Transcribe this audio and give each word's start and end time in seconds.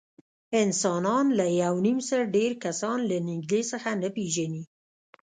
انسانان 0.63 1.25
له 1.39 1.45
یونیمسل 1.63 2.21
ډېر 2.35 2.51
کسان 2.63 2.97
له 3.09 3.17
نږدې 3.29 3.61
څخه 3.71 3.89
نه 4.01 4.09
پېژني. 4.15 4.63